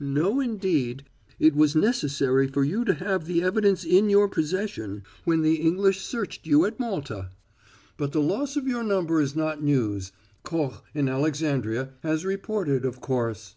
"No, 0.00 0.40
indeed. 0.40 1.04
It 1.38 1.54
was 1.54 1.76
necessary 1.76 2.48
for 2.48 2.64
you 2.64 2.84
to 2.84 2.94
have 2.94 3.26
the 3.26 3.40
evidence 3.44 3.84
of 3.84 3.90
your 4.10 4.26
profession 4.26 5.04
when 5.24 5.42
the 5.42 5.60
English 5.60 6.00
searched 6.00 6.44
you 6.44 6.64
at 6.64 6.80
Malta. 6.80 7.30
But 7.96 8.10
the 8.10 8.20
loss 8.20 8.56
of 8.56 8.66
your 8.66 8.82
number 8.82 9.20
is 9.20 9.36
not 9.36 9.62
news; 9.62 10.10
Koch, 10.42 10.82
in 10.92 11.08
Alexandria, 11.08 11.90
has 12.02 12.24
reported, 12.24 12.84
of 12.84 13.00
course." 13.00 13.54